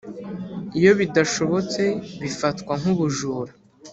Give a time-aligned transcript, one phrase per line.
[0.77, 1.83] Iyo bidashobotse
[2.21, 3.51] bifatwa nkubujuru